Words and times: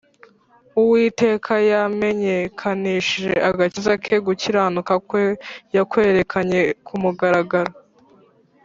Uwiteka 0.79 1.53
yamenyekanishije 1.71 3.33
agakiza 3.49 3.93
ke 4.03 4.15
gukiranuka 4.27 4.93
kwe 5.07 5.23
yakwerekanye 5.75 6.59
ku 6.85 6.93
mugaragaro 7.03 7.73